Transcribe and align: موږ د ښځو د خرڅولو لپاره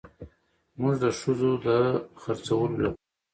موږ 0.79 0.95
د 1.03 1.05
ښځو 1.19 1.51
د 1.65 1.67
خرڅولو 2.21 2.77
لپاره 2.83 2.99